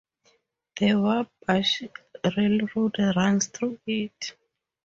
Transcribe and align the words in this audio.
The 0.79 0.95
Wabash 0.95 1.83
Railroad 2.35 2.95
runs 3.15 3.45
through 3.49 3.77
it. 3.85 4.35